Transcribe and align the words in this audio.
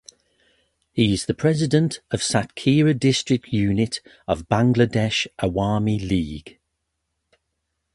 He 0.93 1.13
is 1.13 1.27
the 1.27 1.35
President 1.35 1.99
of 2.09 2.21
Satkhira 2.21 2.97
District 2.99 3.49
unit 3.53 4.01
of 4.27 4.47
Bangladesh 4.49 5.27
Awami 5.37 5.99
League. 6.01 6.57